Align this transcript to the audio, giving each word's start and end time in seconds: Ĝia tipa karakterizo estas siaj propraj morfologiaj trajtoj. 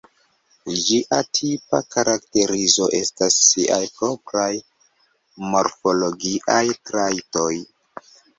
Ĝia 0.83 1.17
tipa 1.39 1.81
karakterizo 1.95 2.87
estas 3.01 3.37
siaj 3.49 3.81
propraj 4.01 4.47
morfologiaj 5.53 6.65
trajtoj. 6.91 7.53